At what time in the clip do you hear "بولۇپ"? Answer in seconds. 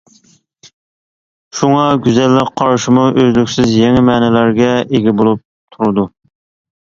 5.21-5.45